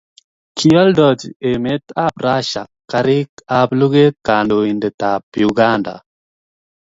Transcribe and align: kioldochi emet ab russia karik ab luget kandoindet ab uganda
kioldochi 0.57 1.27
emet 1.49 1.85
ab 2.05 2.13
russia 2.25 2.63
karik 2.91 3.31
ab 3.59 3.69
luget 3.79 4.15
kandoindet 4.27 4.99
ab 5.13 5.21
uganda 5.49 5.95